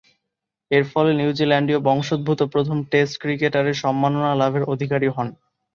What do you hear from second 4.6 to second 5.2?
অধিকারী